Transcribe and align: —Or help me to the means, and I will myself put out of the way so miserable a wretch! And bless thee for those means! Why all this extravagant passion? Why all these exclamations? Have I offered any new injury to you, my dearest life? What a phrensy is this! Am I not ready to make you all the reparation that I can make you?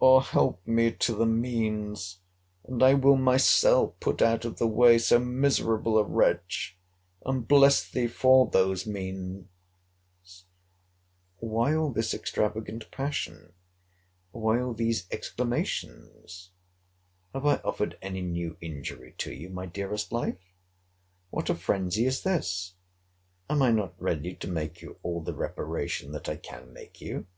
—Or 0.00 0.22
help 0.22 0.66
me 0.66 0.90
to 0.90 1.14
the 1.14 1.24
means, 1.24 2.18
and 2.64 2.82
I 2.82 2.94
will 2.94 3.14
myself 3.14 3.94
put 4.00 4.20
out 4.20 4.44
of 4.44 4.58
the 4.58 4.66
way 4.66 4.98
so 4.98 5.20
miserable 5.20 5.96
a 5.98 6.02
wretch! 6.02 6.76
And 7.24 7.46
bless 7.46 7.88
thee 7.88 8.08
for 8.08 8.50
those 8.50 8.88
means! 8.88 9.46
Why 11.36 11.76
all 11.76 11.92
this 11.92 12.12
extravagant 12.12 12.90
passion? 12.90 13.52
Why 14.32 14.60
all 14.60 14.74
these 14.74 15.06
exclamations? 15.12 16.50
Have 17.32 17.46
I 17.46 17.58
offered 17.58 17.96
any 18.02 18.20
new 18.22 18.56
injury 18.60 19.14
to 19.18 19.32
you, 19.32 19.48
my 19.48 19.66
dearest 19.66 20.10
life? 20.10 20.56
What 21.30 21.50
a 21.50 21.54
phrensy 21.54 22.04
is 22.04 22.24
this! 22.24 22.74
Am 23.48 23.62
I 23.62 23.70
not 23.70 23.94
ready 24.02 24.34
to 24.34 24.48
make 24.48 24.82
you 24.82 24.98
all 25.04 25.20
the 25.22 25.34
reparation 25.36 26.10
that 26.10 26.28
I 26.28 26.34
can 26.34 26.72
make 26.72 27.00
you? 27.00 27.28